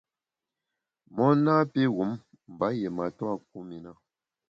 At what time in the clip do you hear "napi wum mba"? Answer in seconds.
1.45-2.67